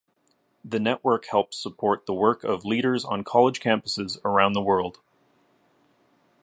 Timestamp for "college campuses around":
3.23-4.53